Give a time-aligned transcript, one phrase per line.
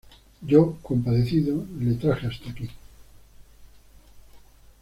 [0.41, 2.67] yo, compadecido, la traje hasta aquí.